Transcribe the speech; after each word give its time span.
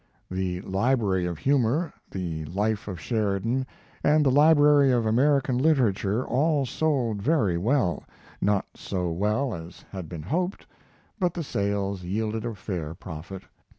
The 0.31 0.61
Library 0.61 1.27
of 1.27 1.37
Humor, 1.37 1.93
the 2.09 2.43
Life 2.45 2.87
of 2.87 2.99
Sheridan, 2.99 3.67
and 4.03 4.25
The 4.25 4.31
Library 4.31 4.91
of 4.91 5.05
American 5.05 5.59
Literature 5.59 6.25
all 6.25 6.65
sold 6.65 7.21
very 7.21 7.55
well; 7.55 8.05
not 8.41 8.65
so 8.73 9.11
well 9.11 9.53
as 9.53 9.85
had 9.91 10.09
been 10.09 10.23
hoped, 10.23 10.65
but 11.19 11.35
the 11.35 11.43
sales 11.43 12.01
yielded 12.01 12.45
a 12.45 12.55
fair 12.55 12.95
profit. 12.95 13.43